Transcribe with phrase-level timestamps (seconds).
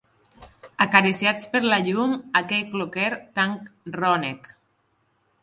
[0.85, 3.07] ...acariciats per la llum; aquell cloquer
[3.37, 3.55] tan
[3.99, 4.51] rònec